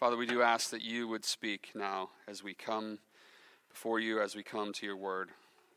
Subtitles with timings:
[0.00, 3.00] Father, we do ask that you would speak now as we come
[3.68, 5.28] before you, as we come to your word.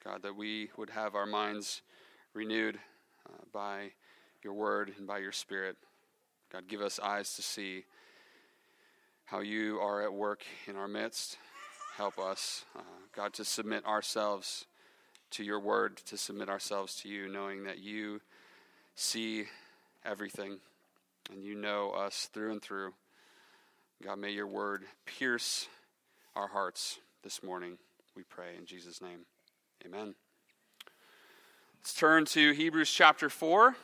[0.01, 1.81] God, that we would have our minds
[2.33, 2.79] renewed
[3.27, 3.91] uh, by
[4.41, 5.75] your word and by your spirit.
[6.53, 7.83] God, give us eyes to see
[9.25, 11.37] how you are at work in our midst.
[11.97, 12.81] Help us, uh,
[13.13, 14.67] God, to submit ourselves
[15.31, 18.21] to your word, to submit ourselves to you, knowing that you
[18.95, 19.47] see
[20.05, 20.59] everything
[21.29, 22.93] and you know us through and through.
[24.01, 25.67] God, may your word pierce
[26.35, 27.77] our hearts this morning,
[28.15, 29.19] we pray in Jesus' name.
[29.85, 30.15] Amen.
[31.77, 33.75] Let's turn to Hebrews chapter 4.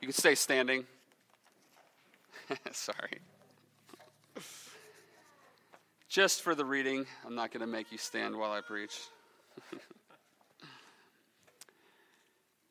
[0.00, 0.86] You can stay standing.
[2.72, 3.18] Sorry.
[6.08, 8.98] Just for the reading, I'm not going to make you stand while I preach.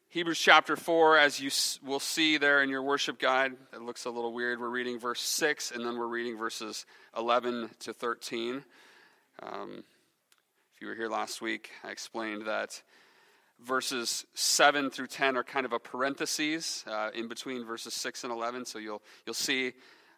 [0.09, 1.51] Hebrews chapter 4, as you
[1.85, 4.57] will see there in your worship guide, it looks a little weird.
[4.57, 6.85] We're reading verse 6, and then we're reading verses
[7.17, 8.63] 11 to 13.
[9.43, 9.83] Um,
[10.73, 12.81] if you were here last week, I explained that
[13.59, 18.31] verses 7 through 10 are kind of a parenthesis uh, in between verses 6 and
[18.31, 18.63] 11.
[18.63, 19.73] So you'll, you'll see,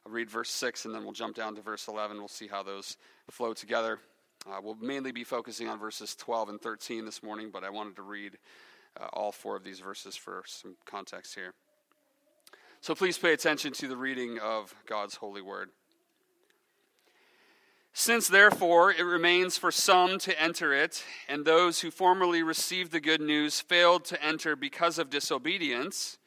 [0.05, 2.19] I'll read verse 6, and then we'll jump down to verse 11.
[2.19, 2.95] We'll see how those
[3.31, 3.97] flow together.
[4.47, 7.95] Uh, we'll mainly be focusing on verses 12 and 13 this morning, but I wanted
[7.95, 8.37] to read
[8.99, 11.53] uh, all four of these verses for some context here.
[12.81, 15.69] So please pay attention to the reading of God's holy word.
[17.91, 23.01] Since, therefore, it remains for some to enter it, and those who formerly received the
[23.01, 26.17] good news failed to enter because of disobedience,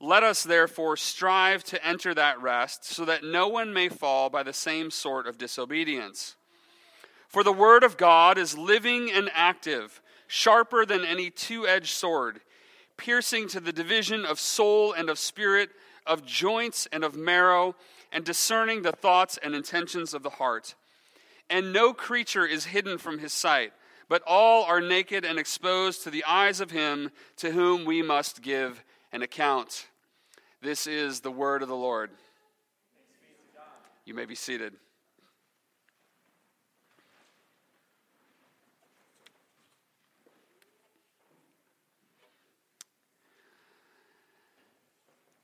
[0.00, 4.42] let us therefore strive to enter that rest, so that no one may fall by
[4.42, 6.34] the same sort of disobedience.
[7.28, 10.00] For the word of God is living and active
[10.30, 12.40] sharper than any two edged sword,
[12.96, 15.70] piercing to the division of soul and of spirit,
[16.06, 17.74] of joints and of marrow,
[18.12, 20.76] and discerning the thoughts and intentions of the heart.
[21.50, 23.72] And no creature is hidden from his sight,
[24.08, 28.40] but all are naked and exposed to the eyes of him to whom we must
[28.40, 29.88] give an account.
[30.62, 32.10] This is the word of the Lord.
[34.04, 34.74] You may be seated.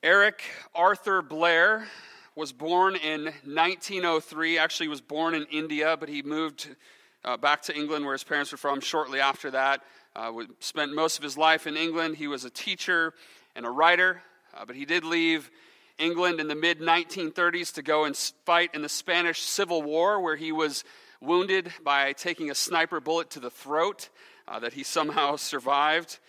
[0.07, 1.89] Eric Arthur Blair
[2.37, 4.57] was born in 1903.
[4.57, 6.77] Actually, was born in India, but he moved
[7.25, 9.83] uh, back to England, where his parents were from, shortly after that.
[10.15, 10.31] Uh,
[10.61, 12.19] spent most of his life in England.
[12.19, 13.15] He was a teacher
[13.57, 14.23] and a writer,
[14.57, 15.51] uh, but he did leave
[15.99, 20.37] England in the mid 1930s to go and fight in the Spanish Civil War, where
[20.37, 20.85] he was
[21.21, 24.09] wounded by taking a sniper bullet to the throat
[24.47, 26.21] uh, that he somehow survived.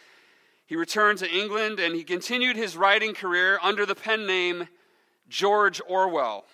[0.67, 4.67] He returned to England and he continued his writing career under the pen name
[5.29, 6.45] George Orwell.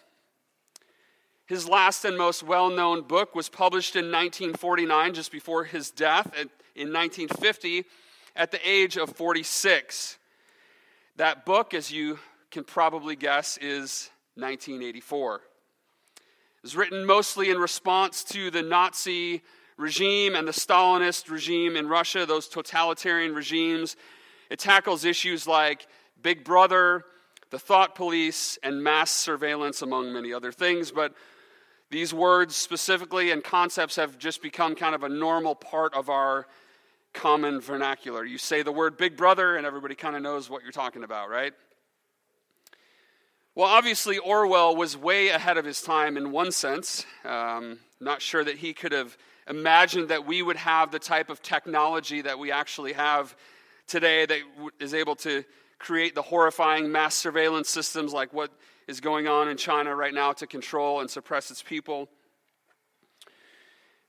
[1.45, 6.27] His last and most well known book was published in 1949, just before his death
[6.75, 7.85] in 1950,
[8.35, 10.17] at the age of 46.
[11.17, 12.19] That book, as you
[12.51, 15.35] can probably guess, is 1984.
[15.35, 15.41] It
[16.61, 19.41] was written mostly in response to the Nazi
[19.77, 23.95] regime and the Stalinist regime in Russia, those totalitarian regimes.
[24.49, 25.87] It tackles issues like
[26.21, 27.05] Big Brother,
[27.49, 30.91] the thought police, and mass surveillance, among many other things.
[30.91, 31.13] But
[31.89, 36.47] these words specifically and concepts have just become kind of a normal part of our
[37.13, 38.25] common vernacular.
[38.25, 41.29] You say the word Big Brother, and everybody kind of knows what you're talking about,
[41.29, 41.53] right?
[43.55, 47.05] Well, obviously, Orwell was way ahead of his time in one sense.
[47.23, 49.15] Um, not sure that he could have
[49.47, 53.35] imagined that we would have the type of technology that we actually have
[53.87, 54.39] today that
[54.79, 55.43] is able to
[55.79, 58.51] create the horrifying mass surveillance systems like what
[58.87, 62.07] is going on in China right now to control and suppress its people.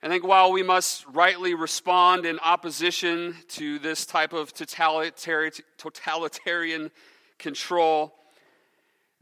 [0.03, 6.91] I think while we must rightly respond in opposition to this type of totalitarian
[7.39, 8.15] control,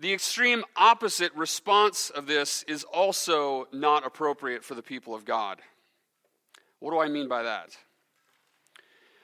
[0.01, 5.61] the extreme opposite response of this is also not appropriate for the people of God.
[6.83, 7.77] What do I mean by that?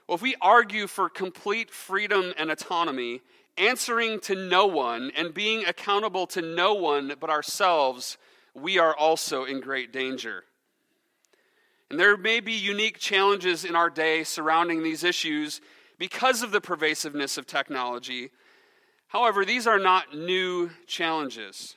[0.07, 3.21] Well, if we argue for complete freedom and autonomy,
[3.57, 8.17] answering to no one and being accountable to no one but ourselves,
[8.55, 10.45] we are also in great danger.
[11.91, 15.61] And there may be unique challenges in our day surrounding these issues
[15.99, 18.31] because of the pervasiveness of technology.
[19.09, 21.75] However, these are not new challenges.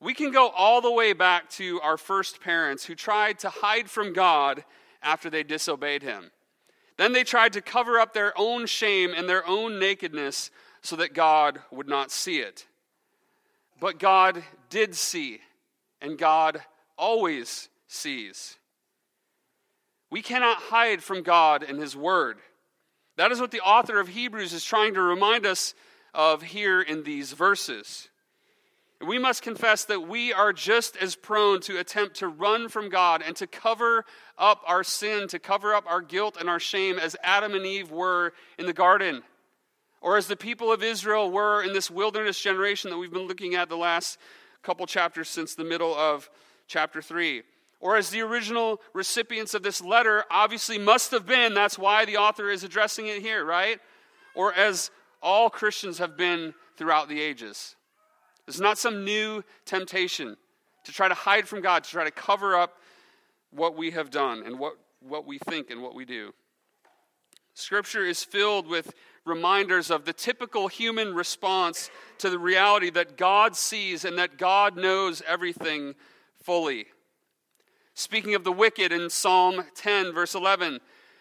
[0.00, 3.90] We can go all the way back to our first parents who tried to hide
[3.90, 4.64] from God
[5.02, 6.30] after they disobeyed him.
[6.96, 10.50] Then they tried to cover up their own shame and their own nakedness
[10.82, 12.66] so that God would not see it.
[13.80, 15.40] but God did see,
[16.00, 16.62] and God
[16.96, 18.58] always sees.
[20.10, 22.38] We cannot hide from God and His Word.
[23.16, 25.74] That is what the author of Hebrews is trying to remind us
[26.14, 28.08] of here in these verses.
[29.06, 33.22] We must confess that we are just as prone to attempt to run from God
[33.26, 34.04] and to cover
[34.36, 37.90] up our sin, to cover up our guilt and our shame as Adam and Eve
[37.90, 39.22] were in the garden,
[40.02, 43.54] or as the people of Israel were in this wilderness generation that we've been looking
[43.54, 44.18] at the last
[44.62, 46.28] couple chapters since the middle of
[46.66, 47.42] chapter 3.
[47.80, 52.18] Or as the original recipients of this letter obviously must have been, that's why the
[52.18, 53.80] author is addressing it here, right?
[54.34, 54.90] Or as
[55.22, 57.76] all Christians have been throughout the ages.
[58.54, 60.36] Is not some new temptation
[60.84, 62.78] to try to hide from God, to try to cover up
[63.50, 66.32] what we have done and what, what we think and what we do.
[67.54, 68.92] Scripture is filled with
[69.24, 74.76] reminders of the typical human response to the reality that God sees and that God
[74.76, 75.94] knows everything
[76.42, 76.86] fully.
[77.94, 80.80] Speaking of the wicked in Psalm 10, verse 11,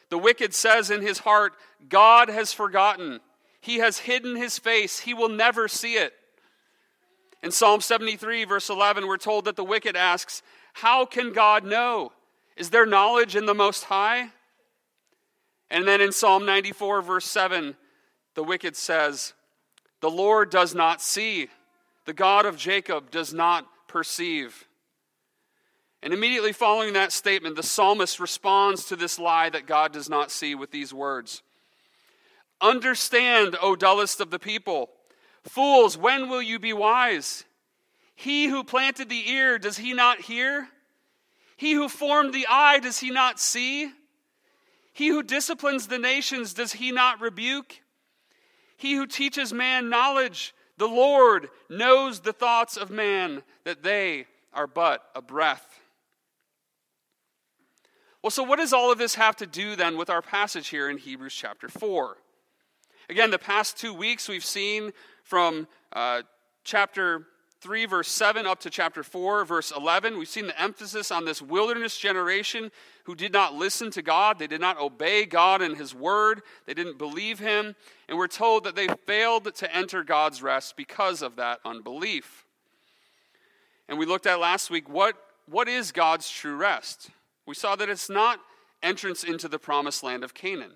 [0.09, 1.53] the wicked says in his heart,
[1.89, 3.19] God has forgotten.
[3.61, 4.99] He has hidden his face.
[4.99, 6.13] He will never see it.
[7.41, 10.41] In Psalm 73, verse 11, we're told that the wicked asks,
[10.73, 12.11] How can God know?
[12.57, 14.29] Is there knowledge in the Most High?
[15.71, 17.75] And then in Psalm 94, verse 7,
[18.35, 19.33] the wicked says,
[20.01, 21.47] The Lord does not see,
[22.05, 24.67] the God of Jacob does not perceive.
[26.01, 30.31] And immediately following that statement, the psalmist responds to this lie that God does not
[30.31, 31.41] see with these words
[32.61, 34.89] Understand, O dullest of the people.
[35.43, 37.45] Fools, when will you be wise?
[38.15, 40.67] He who planted the ear, does he not hear?
[41.55, 43.91] He who formed the eye, does he not see?
[44.93, 47.81] He who disciplines the nations, does he not rebuke?
[48.75, 54.67] He who teaches man knowledge, the Lord knows the thoughts of man, that they are
[54.67, 55.79] but a breath.
[58.21, 60.89] Well, so what does all of this have to do then with our passage here
[60.89, 62.17] in Hebrews chapter 4?
[63.09, 64.91] Again, the past two weeks we've seen
[65.29, 66.23] from uh,
[66.63, 67.27] chapter
[67.61, 70.17] 3, verse 7, up to chapter 4, verse 11.
[70.17, 72.71] We've seen the emphasis on this wilderness generation
[73.03, 74.39] who did not listen to God.
[74.39, 76.41] They did not obey God and His word.
[76.65, 77.75] They didn't believe Him.
[78.07, 82.47] And we're told that they failed to enter God's rest because of that unbelief.
[83.87, 85.15] And we looked at last week what,
[85.45, 87.11] what is God's true rest?
[87.45, 88.39] We saw that it's not
[88.81, 90.71] entrance into the promised land of Canaan.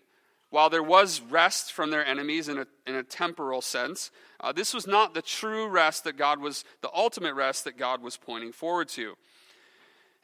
[0.54, 4.72] While there was rest from their enemies in a, in a temporal sense, uh, this
[4.72, 8.52] was not the true rest that God was, the ultimate rest that God was pointing
[8.52, 9.16] forward to.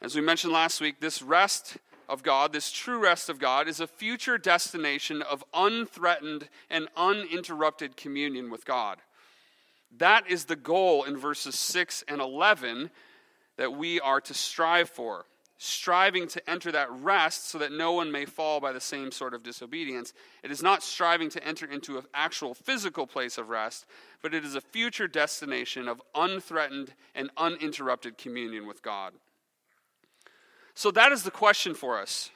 [0.00, 1.78] As we mentioned last week, this rest
[2.08, 7.96] of God, this true rest of God, is a future destination of unthreatened and uninterrupted
[7.96, 8.98] communion with God.
[9.98, 12.92] That is the goal in verses 6 and 11
[13.56, 15.26] that we are to strive for
[15.62, 19.34] striving to enter that rest so that no one may fall by the same sort
[19.34, 20.14] of disobedience.
[20.42, 23.84] It is not striving to enter into an actual physical place of rest,
[24.22, 29.12] but it is a future destination of unthreatened and uninterrupted communion with God.
[30.74, 32.30] So that is the question for us.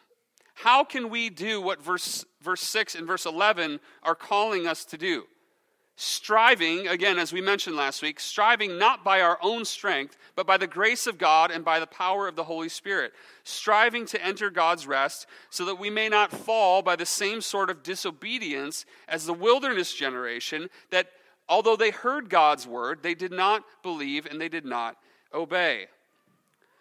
[0.53, 4.99] How can we do what verse, verse 6 and verse 11 are calling us to
[4.99, 5.25] do?
[5.97, 10.57] Striving, again, as we mentioned last week, striving not by our own strength, but by
[10.57, 13.13] the grace of God and by the power of the Holy Spirit,
[13.45, 17.71] striving to enter God's rest so that we may not fall by the same sort
[17.71, 21.09] of disobedience as the wilderness generation that,
[21.49, 24.97] although they heard God's word, they did not believe and they did not
[25.33, 25.87] obey.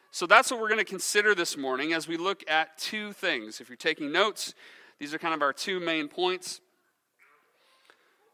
[0.09, 3.61] So that's what we're going to consider this morning as we look at two things.
[3.61, 4.53] If you're taking notes,
[4.99, 6.61] these are kind of our two main points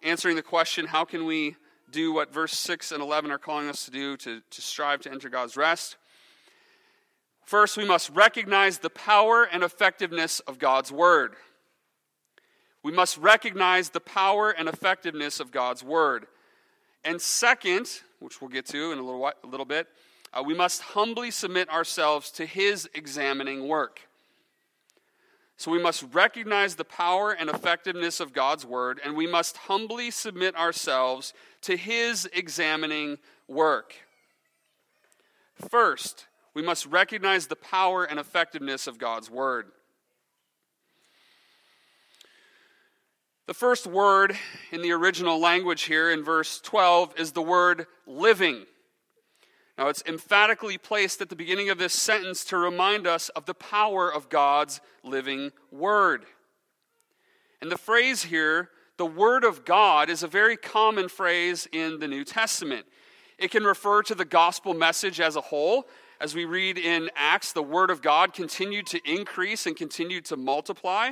[0.04, 1.56] answering the question how can we
[1.92, 5.12] do what verse 6 and 11 are calling us to do to, to strive to
[5.12, 5.98] enter God's rest?
[7.44, 11.36] First, we must recognize the power and effectiveness of God's word.
[12.84, 16.28] We must recognize the power and effectiveness of God's word.
[17.04, 17.90] And second,
[18.20, 19.88] which we'll get to in a little, a little bit,
[20.32, 24.02] uh, we must humbly submit ourselves to his examining work.
[25.60, 30.10] So we must recognize the power and effectiveness of God's word, and we must humbly
[30.10, 33.94] submit ourselves to his examining work.
[35.70, 39.66] First, we must recognize the power and effectiveness of God's word.
[43.48, 44.38] The first word
[44.72, 48.66] in the original language here in verse 12 is the word living.
[49.80, 53.54] Now, it's emphatically placed at the beginning of this sentence to remind us of the
[53.54, 56.26] power of God's living word.
[57.62, 62.10] And the phrase here, the word of God, is a very common phrase in the
[62.10, 62.88] New Testament.
[63.38, 65.88] It can refer to the gospel message as a whole.
[66.20, 70.36] As we read in Acts, the word of God continued to increase and continued to
[70.36, 71.12] multiply.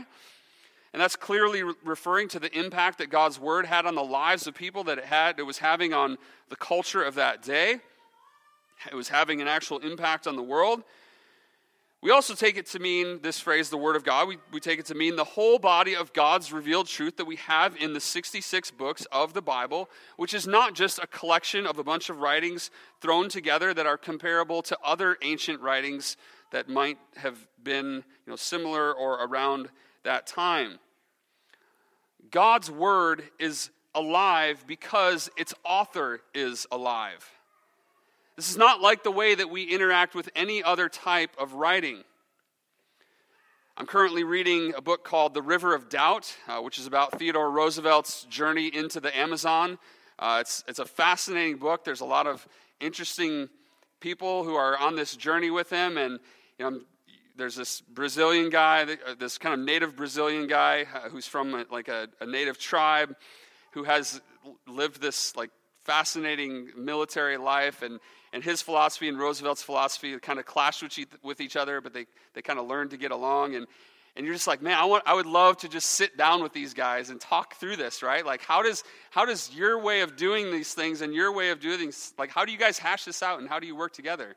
[0.92, 4.46] And that's clearly re- referring to the impact that God's word had on the lives
[4.46, 6.18] of people that it had it was having on
[6.50, 7.80] the culture of that day.
[8.90, 10.84] It was having an actual impact on the world.
[12.00, 14.78] We also take it to mean this phrase, the Word of God, we, we take
[14.80, 18.00] it to mean the whole body of God's revealed truth that we have in the
[18.00, 22.20] 66 books of the Bible, which is not just a collection of a bunch of
[22.20, 22.70] writings
[23.02, 26.18] thrown together that are comparable to other ancient writings
[26.52, 29.70] that might have been you know, similar or around
[30.04, 30.78] that time.
[32.30, 37.28] God's Word is alive because its author is alive.
[38.38, 42.04] This is not like the way that we interact with any other type of writing.
[43.76, 47.50] I'm currently reading a book called The River of Doubt, uh, which is about Theodore
[47.50, 49.80] Roosevelt's journey into the Amazon.
[50.20, 51.84] Uh, it's, it's a fascinating book.
[51.84, 52.48] There's a lot of
[52.80, 53.50] interesting
[54.02, 55.98] people who are on this journey with him.
[55.98, 56.20] And
[56.60, 56.82] you know,
[57.38, 61.66] there's this Brazilian guy, uh, this kind of native Brazilian guy uh, who's from a,
[61.72, 63.16] like a, a native tribe
[63.72, 64.22] who has
[64.68, 65.50] lived this like
[65.86, 68.00] fascinating military life and
[68.34, 71.94] and his philosophy and Roosevelt's philosophy kind of clashed with each with each other, but
[71.94, 73.56] they, they kind of learned to get along.
[73.56, 73.68] And,
[74.16, 76.52] and you're just like, man, I, want, I would love to just sit down with
[76.52, 78.26] these guys and talk through this, right?
[78.26, 81.60] Like, how does, how does your way of doing these things and your way of
[81.60, 83.94] doing things, like, how do you guys hash this out and how do you work
[83.94, 84.36] together?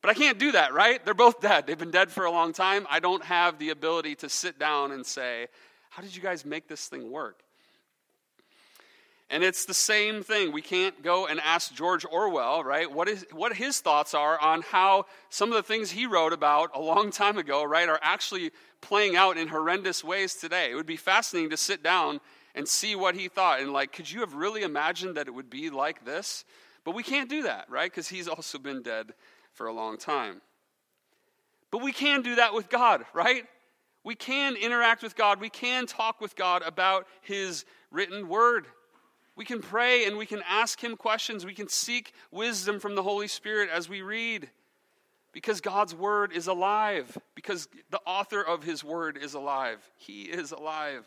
[0.00, 1.04] But I can't do that, right?
[1.04, 1.66] They're both dead.
[1.66, 2.86] They've been dead for a long time.
[2.88, 5.48] I don't have the ability to sit down and say,
[5.90, 7.42] how did you guys make this thing work?
[9.32, 10.50] And it's the same thing.
[10.50, 14.62] We can't go and ask George Orwell, right, what, is, what his thoughts are on
[14.62, 18.50] how some of the things he wrote about a long time ago, right, are actually
[18.80, 20.72] playing out in horrendous ways today.
[20.72, 22.20] It would be fascinating to sit down
[22.56, 23.60] and see what he thought.
[23.60, 26.44] And, like, could you have really imagined that it would be like this?
[26.82, 29.14] But we can't do that, right, because he's also been dead
[29.52, 30.40] for a long time.
[31.70, 33.44] But we can do that with God, right?
[34.02, 35.40] We can interact with God.
[35.40, 38.66] We can talk with God about his written word.
[39.36, 41.46] We can pray and we can ask Him questions.
[41.46, 44.50] We can seek wisdom from the Holy Spirit as we read.
[45.32, 47.16] Because God's Word is alive.
[47.34, 49.78] Because the author of His Word is alive.
[49.96, 51.06] He is alive.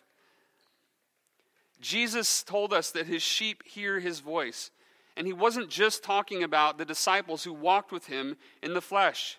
[1.82, 4.72] Jesus told us that His sheep hear His voice.
[5.18, 9.38] And He wasn't just talking about the disciples who walked with Him in the flesh.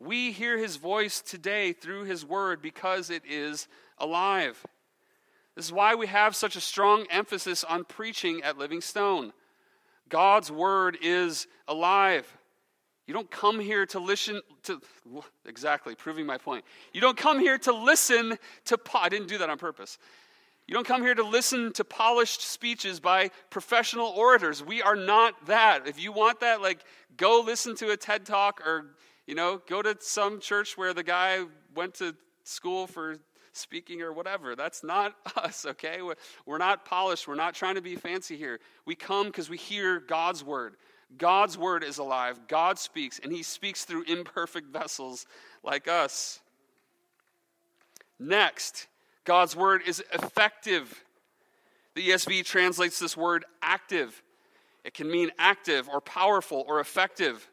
[0.00, 3.68] We hear His voice today through His Word because it is
[3.98, 4.66] alive.
[5.56, 9.32] This is why we have such a strong emphasis on preaching at Living Stone.
[10.10, 12.30] God's word is alive.
[13.06, 14.80] You don't come here to listen to,
[15.46, 16.64] exactly, proving my point.
[16.92, 18.36] You don't come here to listen
[18.66, 19.98] to, I didn't do that on purpose.
[20.66, 24.62] You don't come here to listen to polished speeches by professional orators.
[24.62, 25.86] We are not that.
[25.86, 26.80] If you want that, like,
[27.16, 28.86] go listen to a TED talk or,
[29.26, 31.44] you know, go to some church where the guy
[31.74, 33.18] went to school for
[33.56, 34.54] speaking or whatever.
[34.54, 36.00] That's not us, okay?
[36.44, 37.26] We're not polished.
[37.26, 38.60] We're not trying to be fancy here.
[38.84, 40.76] We come because we hear God's word.
[41.18, 42.48] God's word is alive.
[42.48, 45.26] God speaks, and he speaks through imperfect vessels
[45.62, 46.40] like us.
[48.18, 48.86] Next,
[49.24, 51.04] God's word is effective.
[51.94, 54.22] The ESV translates this word active.
[54.84, 57.48] It can mean active or powerful or effective.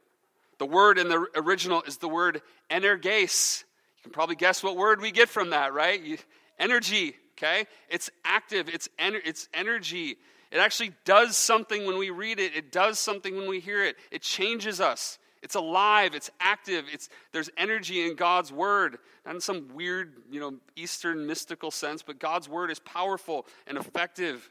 [0.59, 3.65] The word in the original is the word energes,
[4.03, 6.01] you can probably guess what word we get from that, right?
[6.01, 6.17] You,
[6.59, 7.67] energy, okay?
[7.89, 10.17] It's active, it's, ener- it's energy.
[10.51, 13.95] It actually does something when we read it, it does something when we hear it.
[14.11, 15.19] It changes us.
[15.41, 18.97] It's alive, it's active, it's, there's energy in God's word.
[19.25, 23.77] Not in some weird, you know, Eastern mystical sense, but God's word is powerful and
[23.77, 24.49] effective.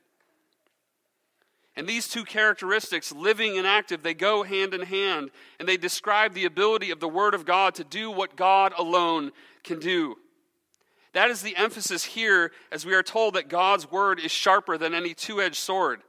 [1.77, 6.35] And these two characteristics, living and active, they go hand in hand, and they describe
[6.35, 9.33] the ability of the Word of God to do what God alone
[9.65, 10.17] can do.
[11.15, 14.95] That is the emphasis here as we are told that God's Word is sharper than
[14.95, 16.03] any two edged sword.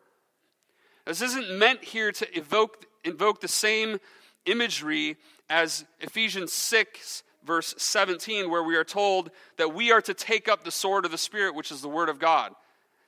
[1.06, 4.00] This isn't meant here to evoke, invoke the same
[4.46, 5.18] imagery
[5.50, 10.64] as Ephesians 6, verse 17, where we are told that we are to take up
[10.64, 12.54] the sword of the Spirit, which is the Word of God.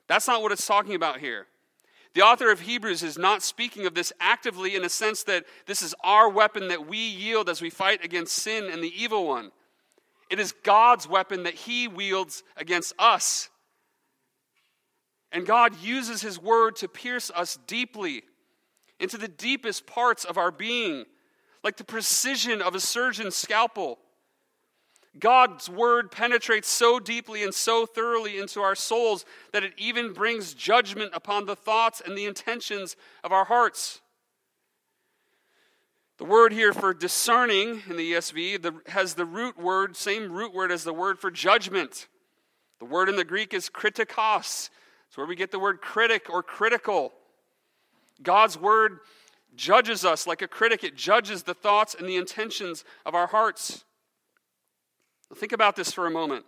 [0.08, 1.48] That's not what it's talking about here.
[2.16, 5.82] The author of Hebrews is not speaking of this actively in a sense that this
[5.82, 9.52] is our weapon that we yield as we fight against sin and the evil one.
[10.30, 13.50] It is God's weapon that he wields against us.
[15.34, 18.24] And God uses his word to pierce us deeply
[18.98, 21.04] into the deepest parts of our being,
[21.66, 24.00] like the precision of a surgeon's scalpel.
[25.20, 30.54] God's word penetrates so deeply and so thoroughly into our souls that it even brings
[30.54, 34.02] judgment upon the thoughts and the intentions of our hearts.
[36.18, 40.54] The word here for discerning in the ESV the, has the root word, same root
[40.54, 42.08] word as the word for judgment.
[42.80, 44.70] The word in the Greek is kritikos.
[45.08, 47.14] It's where we get the word critic or critical.
[48.22, 49.00] God's word
[49.56, 53.86] judges us like a critic, it judges the thoughts and the intentions of our hearts.
[55.34, 56.46] Think about this for a moment.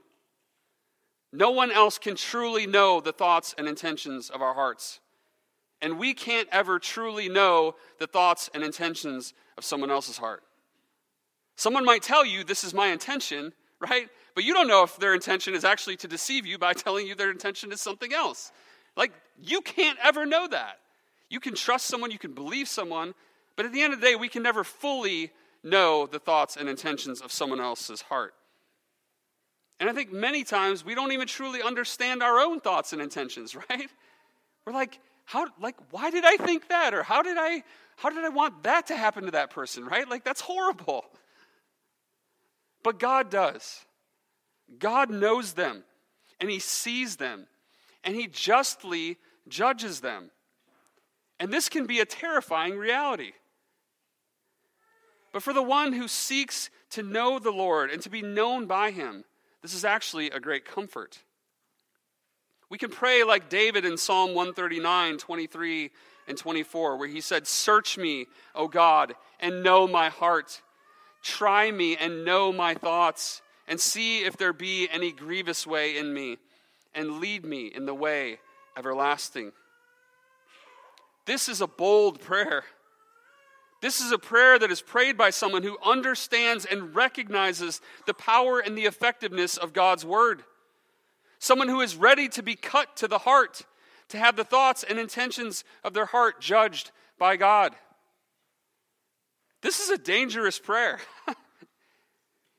[1.33, 4.99] No one else can truly know the thoughts and intentions of our hearts.
[5.81, 10.43] And we can't ever truly know the thoughts and intentions of someone else's heart.
[11.55, 14.09] Someone might tell you, This is my intention, right?
[14.35, 17.15] But you don't know if their intention is actually to deceive you by telling you
[17.15, 18.51] their intention is something else.
[18.95, 20.79] Like, you can't ever know that.
[21.29, 23.13] You can trust someone, you can believe someone,
[23.55, 25.31] but at the end of the day, we can never fully
[25.63, 28.33] know the thoughts and intentions of someone else's heart.
[29.79, 33.55] And I think many times we don't even truly understand our own thoughts and intentions,
[33.69, 33.89] right?
[34.65, 37.63] We're like, how like why did I think that or how did I
[37.97, 40.07] how did I want that to happen to that person, right?
[40.07, 41.05] Like that's horrible.
[42.83, 43.85] But God does.
[44.79, 45.83] God knows them
[46.39, 47.47] and he sees them
[48.03, 49.17] and he justly
[49.47, 50.31] judges them.
[51.39, 53.33] And this can be a terrifying reality.
[55.33, 58.91] But for the one who seeks to know the Lord and to be known by
[58.91, 59.25] him,
[59.61, 61.19] this is actually a great comfort.
[62.69, 65.91] We can pray like David in Psalm 139, 23,
[66.27, 70.61] and 24, where he said, Search me, O God, and know my heart.
[71.23, 76.13] Try me and know my thoughts, and see if there be any grievous way in
[76.13, 76.37] me,
[76.93, 78.39] and lead me in the way
[78.77, 79.51] everlasting.
[81.25, 82.63] This is a bold prayer.
[83.81, 88.59] This is a prayer that is prayed by someone who understands and recognizes the power
[88.59, 90.43] and the effectiveness of God's word.
[91.39, 93.65] Someone who is ready to be cut to the heart,
[94.09, 97.75] to have the thoughts and intentions of their heart judged by God.
[99.61, 100.99] This is a dangerous prayer.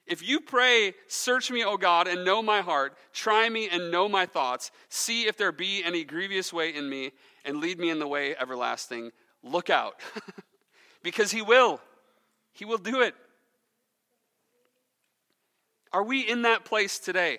[0.06, 4.08] if you pray, Search me, O God, and know my heart, try me and know
[4.08, 7.12] my thoughts, see if there be any grievous way in me,
[7.44, 9.10] and lead me in the way everlasting,
[9.42, 10.00] look out.
[11.08, 11.80] because He will.
[12.52, 13.14] He will do it.
[15.90, 17.38] Are we in that place today?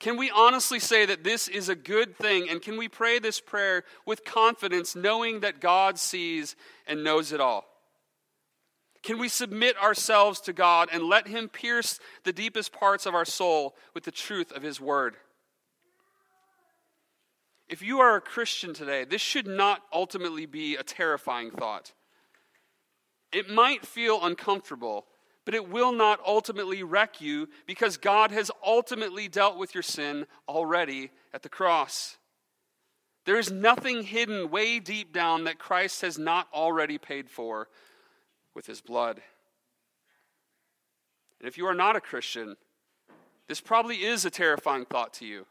[0.00, 2.48] Can we honestly say that this is a good thing?
[2.48, 6.56] And can we pray this prayer with confidence, knowing that God sees
[6.88, 7.66] and knows it all?
[9.04, 13.24] Can we submit ourselves to God and let Him pierce the deepest parts of our
[13.24, 15.14] soul with the truth of His Word?
[17.68, 21.92] If you are a Christian today, this should not ultimately be a terrifying thought.
[23.32, 25.06] It might feel uncomfortable,
[25.44, 30.26] but it will not ultimately wreck you because God has ultimately dealt with your sin
[30.48, 32.16] already at the cross.
[33.26, 37.68] There is nothing hidden way deep down that Christ has not already paid for
[38.54, 39.20] with his blood.
[41.38, 42.56] And if you are not a Christian,
[43.46, 45.46] this probably is a terrifying thought to you.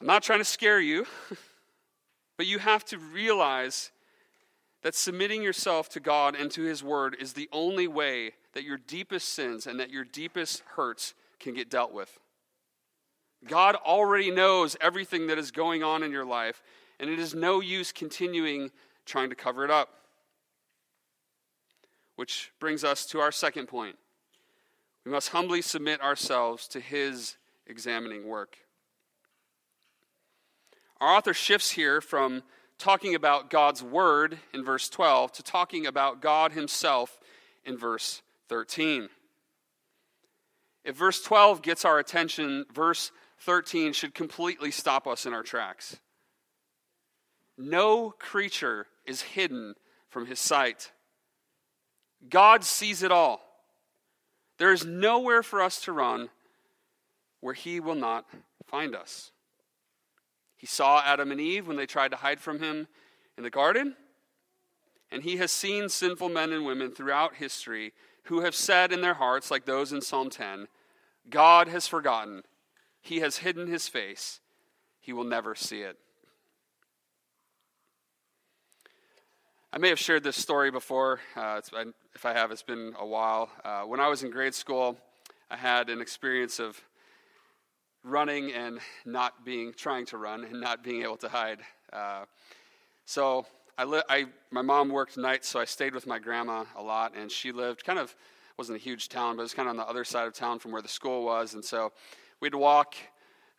[0.00, 1.06] I'm not trying to scare you,
[2.36, 3.90] but you have to realize
[4.84, 8.76] that submitting yourself to God and to His Word is the only way that your
[8.76, 12.20] deepest sins and that your deepest hurts can get dealt with.
[13.48, 16.62] God already knows everything that is going on in your life,
[17.00, 18.70] and it is no use continuing
[19.06, 19.88] trying to cover it up.
[22.16, 23.96] Which brings us to our second point.
[25.06, 28.58] We must humbly submit ourselves to His examining work.
[31.00, 32.42] Our author shifts here from
[32.78, 37.18] talking about God's word in verse 12 to talking about God himself
[37.64, 39.08] in verse 13.
[40.84, 43.10] If verse 12 gets our attention, verse
[43.40, 45.96] 13 should completely stop us in our tracks.
[47.56, 49.74] No creature is hidden
[50.08, 50.92] from his sight.
[52.28, 53.40] God sees it all.
[54.58, 56.28] There is nowhere for us to run
[57.40, 58.26] where he will not
[58.66, 59.30] find us.
[60.64, 62.88] He saw Adam and Eve when they tried to hide from him
[63.36, 63.96] in the garden.
[65.10, 67.92] And he has seen sinful men and women throughout history
[68.28, 70.68] who have said in their hearts, like those in Psalm 10,
[71.28, 72.44] God has forgotten.
[73.02, 74.40] He has hidden his face.
[75.00, 75.98] He will never see it.
[79.70, 81.20] I may have shared this story before.
[81.36, 81.60] Uh,
[82.14, 83.50] if I have, it's been a while.
[83.62, 84.96] Uh, when I was in grade school,
[85.50, 86.82] I had an experience of
[88.04, 91.60] running and not being trying to run and not being able to hide.
[91.92, 92.24] Uh,
[93.06, 96.82] so I, li- I my mom worked nights, so I stayed with my grandma a
[96.82, 98.14] lot, and she lived kind of
[98.56, 100.60] wasn't a huge town, but it was kind of on the other side of town
[100.60, 101.92] from where the school was, and so
[102.40, 102.94] we'd walk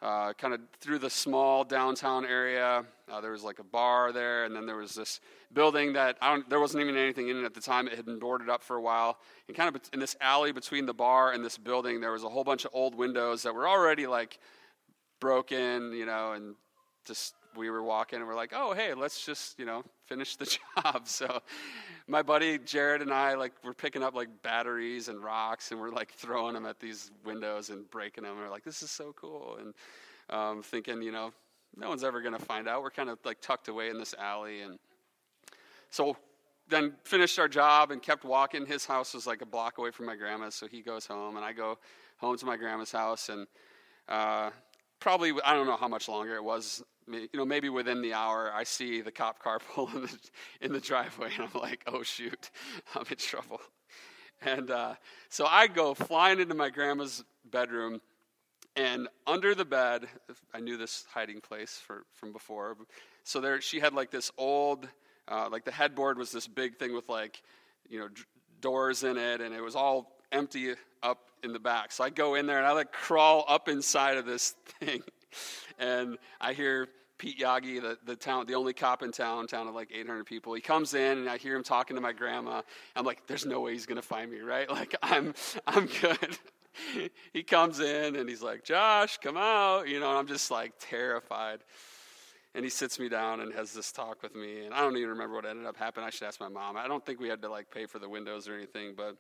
[0.06, 2.86] uh, kind of through the small downtown area.
[3.12, 5.20] Uh, there was like a bar there, and then there was this
[5.52, 7.88] building that I don't, there wasn't even anything in it at the time.
[7.88, 9.18] It had been boarded up for a while.
[9.48, 12.30] And kind of in this alley between the bar and this building, there was a
[12.30, 14.38] whole bunch of old windows that were already like
[15.20, 16.54] broken, you know, and
[17.06, 20.46] just we were walking and we're like, oh, hey, let's just, you know, finish the
[20.84, 21.08] job.
[21.08, 21.42] So
[22.08, 25.92] my buddy Jared and I, like, we're picking up like batteries and rocks and we're
[25.92, 28.34] like throwing them at these windows and breaking them.
[28.34, 29.58] And we're like, this is so cool.
[29.60, 29.74] And
[30.30, 31.32] um, thinking, you know,
[31.78, 32.82] no one's ever to find out.
[32.82, 34.62] We're kind of like tucked away in this alley.
[34.62, 34.78] And
[35.90, 36.18] so
[36.68, 38.66] then finished our job and kept walking.
[38.66, 40.56] His house was like a block away from my grandma's.
[40.56, 41.78] So he goes home and I go
[42.18, 43.30] home to my grandma's house.
[43.30, 43.48] And,
[44.08, 44.52] uh,
[45.00, 48.52] probably I don't know how much longer it was you know, maybe within the hour,
[48.54, 50.20] I see the cop car pull in the,
[50.62, 52.50] in the driveway, and I'm like, oh, shoot,
[52.96, 53.62] I'm in trouble.
[54.42, 54.96] And uh,
[55.30, 58.02] so I go flying into my grandma's bedroom,
[58.76, 60.08] and under the bed,
[60.54, 62.76] I knew this hiding place for, from before.
[63.24, 64.88] So there, she had like this old,
[65.28, 67.42] uh, like the headboard was this big thing with like,
[67.88, 68.24] you know, d-
[68.60, 71.92] doors in it, and it was all empty up in the back.
[71.92, 75.02] So I go in there and I like crawl up inside of this thing
[75.80, 79.76] and I hear Pete Yagi, the, the town, the only cop in town, town of
[79.76, 80.54] like 800 people.
[80.54, 82.62] He comes in and I hear him talking to my grandma.
[82.96, 84.70] I'm like, there's no way he's gonna find me, right?
[84.76, 85.34] Like I'm,
[85.66, 86.38] I'm good.
[87.34, 90.10] he comes in and he's like, Josh, come out, you know.
[90.10, 91.60] And I'm just like terrified.
[92.54, 94.66] And he sits me down and has this talk with me.
[94.66, 96.06] And I don't even remember what ended up happening.
[96.06, 96.76] I should ask my mom.
[96.76, 99.16] I don't think we had to like pay for the windows or anything, but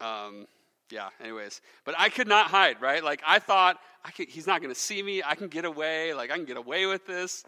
[0.00, 0.46] um,
[0.90, 1.60] yeah, anyways.
[1.84, 3.02] But I could not hide, right?
[3.02, 5.22] Like I thought I could, he's not going to see me.
[5.24, 6.14] I can get away.
[6.14, 7.44] Like I can get away with this.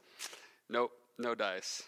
[0.68, 1.82] Nope, no dice.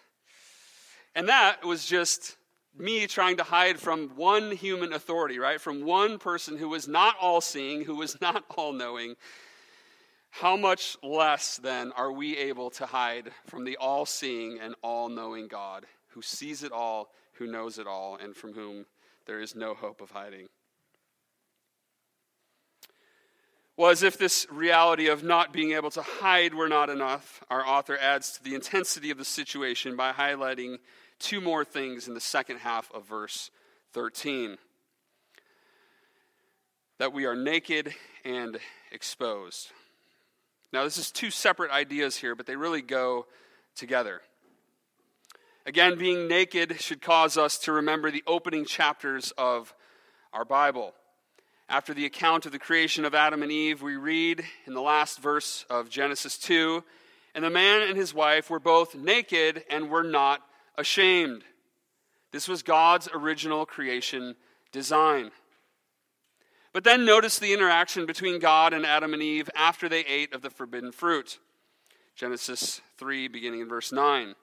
[1.15, 2.37] And that was just
[2.77, 5.61] me trying to hide from one human authority, right?
[5.61, 9.17] From one person who was not all seeing, who was not all knowing.
[10.31, 15.09] How much less then are we able to hide from the all seeing and all
[15.09, 18.85] knowing God who sees it all, who knows it all, and from whom
[19.29, 20.49] there is no hope of hiding?
[23.77, 27.65] Well, as if this reality of not being able to hide were not enough, our
[27.65, 30.79] author adds to the intensity of the situation by highlighting
[31.21, 33.53] two more things in the second half of verse
[33.93, 34.59] 13
[36.99, 38.59] that we are naked and
[38.91, 39.71] exposed.
[40.73, 43.27] Now, this is two separate ideas here, but they really go
[43.77, 44.21] together.
[45.69, 49.75] Again, being naked should cause us to remember the opening chapters of
[50.33, 50.95] our Bible.
[51.69, 55.21] After the account of the creation of Adam and Eve, we read in the last
[55.21, 56.83] verse of Genesis 2
[57.35, 60.41] And the man and his wife were both naked and were not
[60.79, 61.45] ashamed.
[62.33, 64.37] This was God's original creation
[64.73, 65.33] design.
[66.73, 70.41] But then notice the interaction between God and Adam and Eve after they ate of
[70.41, 71.39] the forbidden fruit.
[72.17, 74.35] Genesis 3, beginning in verse 9.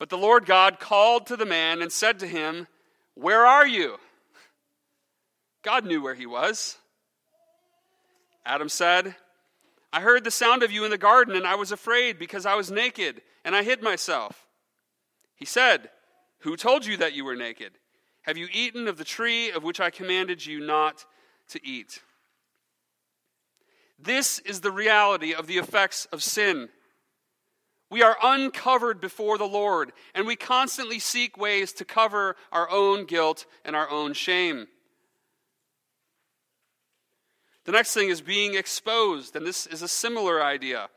[0.00, 2.66] But the Lord God called to the man and said to him,
[3.14, 3.98] Where are you?
[5.62, 6.78] God knew where he was.
[8.46, 9.14] Adam said,
[9.92, 12.54] I heard the sound of you in the garden, and I was afraid because I
[12.54, 14.46] was naked, and I hid myself.
[15.36, 15.90] He said,
[16.40, 17.72] Who told you that you were naked?
[18.22, 21.04] Have you eaten of the tree of which I commanded you not
[21.48, 22.00] to eat?
[23.98, 26.70] This is the reality of the effects of sin.
[27.90, 33.04] We are uncovered before the Lord, and we constantly seek ways to cover our own
[33.04, 34.68] guilt and our own shame.
[37.64, 40.88] The next thing is being exposed, and this is a similar idea.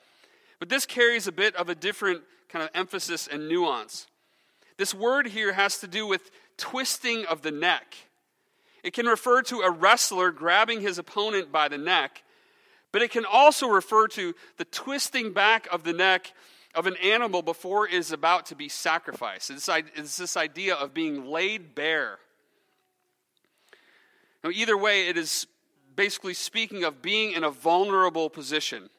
[0.59, 4.07] But this carries a bit of a different kind of emphasis and nuance.
[4.77, 7.95] This word here has to do with twisting of the neck.
[8.83, 12.23] It can refer to a wrestler grabbing his opponent by the neck,
[12.91, 16.33] but it can also refer to the twisting back of the neck
[16.75, 19.51] of an animal before it is about to be sacrificed.
[19.51, 22.19] It's, it's this idea of being laid bare.
[24.43, 25.47] Now, either way, it is
[25.95, 28.89] basically speaking of being in a vulnerable position.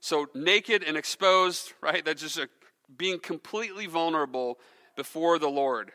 [0.00, 2.04] So, naked and exposed, right?
[2.04, 2.48] That's just a,
[2.96, 4.58] being completely vulnerable
[4.94, 5.92] before the Lord.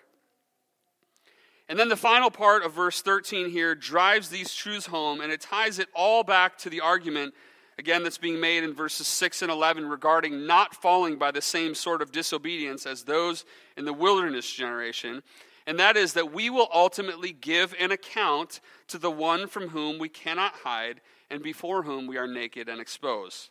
[1.70, 5.42] And then the final part of verse 13 here drives these truths home, and it
[5.42, 7.34] ties it all back to the argument,
[7.78, 11.76] again, that's being made in verses 6 and 11 regarding not falling by the same
[11.76, 13.46] sort of disobedience as those
[13.78, 15.24] in the wilderness generation
[15.66, 19.98] and that is that we will ultimately give an account to the one from whom
[19.98, 23.50] we cannot hide and before whom we are naked and exposed.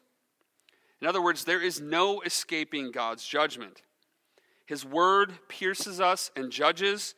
[1.00, 3.82] In other words, there is no escaping God's judgment.
[4.66, 7.14] His word pierces us and judges.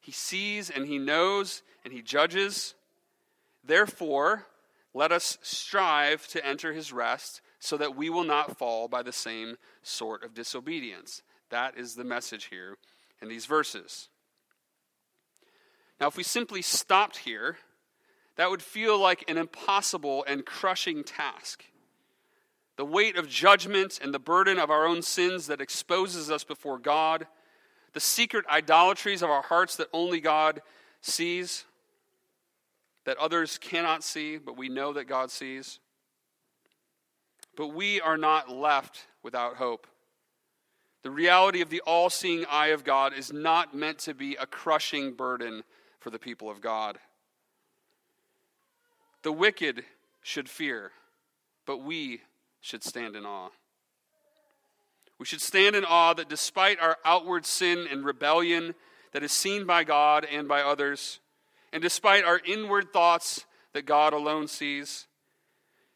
[0.00, 2.74] He sees and he knows and he judges.
[3.62, 4.46] Therefore,
[4.98, 9.12] let us strive to enter his rest, so that we will not fall by the
[9.12, 11.22] same sort of disobedience.
[11.50, 12.78] That is the message here
[13.22, 14.08] in these verses.
[16.00, 17.58] Now, if we simply stopped here,
[18.34, 21.64] that would feel like an impossible and crushing task.
[22.76, 26.78] The weight of judgment and the burden of our own sins that exposes us before
[26.78, 27.28] God,
[27.92, 30.60] the secret idolatries of our hearts that only God
[31.00, 31.66] sees,
[33.08, 35.80] that others cannot see, but we know that God sees.
[37.56, 39.86] But we are not left without hope.
[41.04, 44.44] The reality of the all seeing eye of God is not meant to be a
[44.44, 45.64] crushing burden
[46.00, 46.98] for the people of God.
[49.22, 49.84] The wicked
[50.20, 50.92] should fear,
[51.64, 52.20] but we
[52.60, 53.48] should stand in awe.
[55.18, 58.74] We should stand in awe that despite our outward sin and rebellion
[59.12, 61.20] that is seen by God and by others,
[61.72, 65.06] and despite our inward thoughts that God alone sees,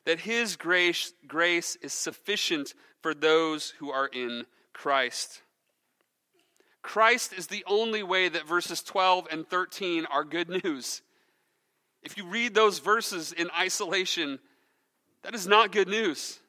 [0.04, 5.42] that His grace, grace is sufficient for those who are in Christ.
[6.82, 11.02] Christ is the only way that verses 12 and 13 are good news.
[12.02, 14.40] If you read those verses in isolation,
[15.22, 16.40] that is not good news.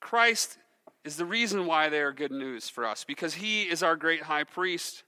[0.00, 0.58] Christ
[1.04, 4.22] is the reason why they are good news for us, because he is our great
[4.22, 5.04] high priest,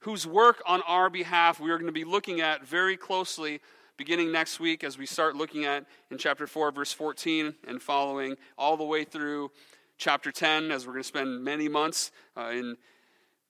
[0.00, 3.60] whose work on our behalf we are going to be looking at very closely
[3.98, 8.36] beginning next week as we start looking at in chapter 4, verse 14 and following
[8.56, 9.50] all the way through
[9.98, 12.76] chapter 10, as we're going to spend many months uh, in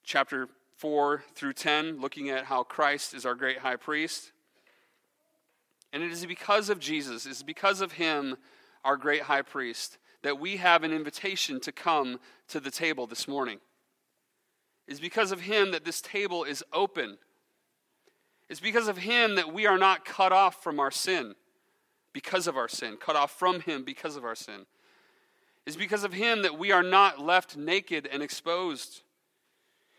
[0.02, 4.32] chapter 4 through 10, looking at how Christ is our great high priest.
[5.92, 8.36] And it is because of Jesus, it is because of him,
[8.84, 13.28] our great high priest, that we have an invitation to come to the table this
[13.28, 13.58] morning.
[14.88, 17.18] It is because of him that this table is open.
[18.48, 21.36] It's because of him that we are not cut off from our sin
[22.14, 24.66] because of our sin, cut off from him because of our sin.
[25.66, 29.02] It's because of him that we are not left naked and exposed.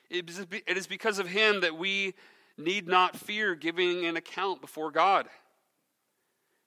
[0.09, 0.27] It
[0.75, 2.15] is because of him that we
[2.57, 5.27] need not fear giving an account before God.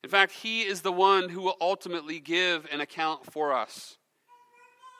[0.04, 3.98] In fact, he is the one who will ultimately give an account for us.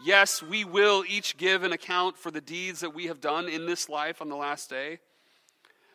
[0.04, 3.66] Yes, we will each give an account for the deeds that we have done in
[3.66, 4.98] this life on the last day.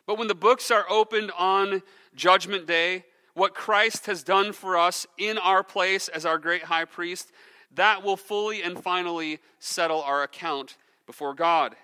[0.06, 1.84] But when the books are opened on
[2.16, 6.86] Judgment Day, what Christ has done for us in our place as our great high
[6.86, 7.34] priest,
[7.76, 11.76] that will fully and finally settle our account before God.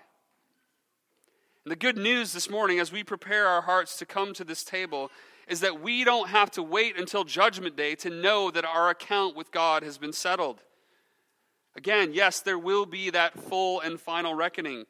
[1.64, 4.64] And the good news this morning, as we prepare our hearts to come to this
[4.64, 5.10] table,
[5.46, 9.36] is that we don't have to wait until Judgment Day to know that our account
[9.36, 10.62] with God has been settled.
[11.76, 14.84] Again, yes, there will be that full and final reckoning,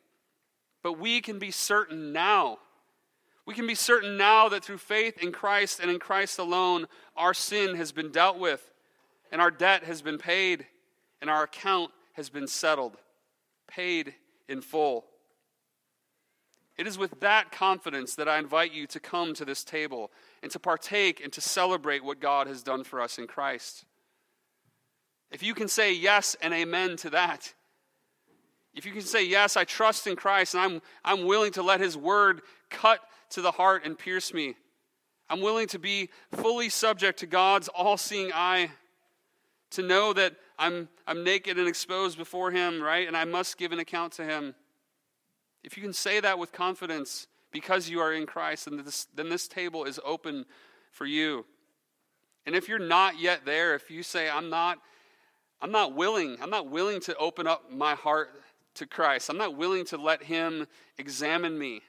[0.82, 2.58] but we can be certain now.
[3.46, 7.34] We can be certain now that through faith in Christ and in Christ alone, our
[7.34, 8.70] sin has been dealt with,
[9.32, 10.66] and our debt has been paid,
[11.20, 12.96] and our account has been settled,
[13.66, 14.14] paid
[14.48, 15.04] in full.
[16.76, 20.10] It is with that confidence that I invite you to come to this table
[20.42, 23.84] and to partake and to celebrate what God has done for us in Christ.
[25.34, 27.52] If you can say yes and amen to that,
[28.72, 31.80] if you can say, Yes, I trust in Christ and I'm, I'm willing to let
[31.80, 34.54] His word cut to the heart and pierce me,
[35.28, 38.70] I'm willing to be fully subject to God's all seeing eye,
[39.70, 43.08] to know that I'm, I'm naked and exposed before Him, right?
[43.08, 44.54] And I must give an account to Him.
[45.64, 49.30] If you can say that with confidence because you are in Christ, then this, then
[49.30, 50.46] this table is open
[50.92, 51.44] for you.
[52.46, 54.78] And if you're not yet there, if you say, I'm not,
[55.64, 58.28] I'm not willing, I'm not willing to open up my heart
[58.74, 60.66] to Christ, I'm not willing to let Him
[60.98, 61.80] examine me,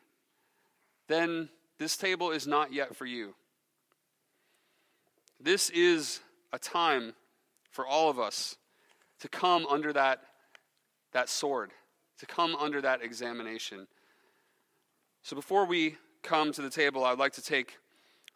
[1.10, 3.36] then this table is not yet for you.
[5.42, 6.22] This is
[6.54, 7.16] a time
[7.70, 8.56] for all of us
[9.20, 10.22] to come under that,
[11.12, 11.72] that sword
[12.20, 13.88] to come under that examination.
[15.22, 17.78] So before we come to the table, I'd like to take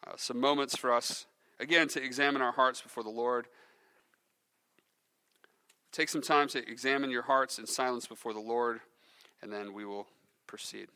[0.06, 1.28] uh, some moments for us,
[1.62, 3.47] again, to examine our hearts before the Lord.
[5.91, 8.80] Take some time to examine your hearts in silence before the Lord,
[9.41, 10.08] and then we will
[10.45, 10.88] proceed.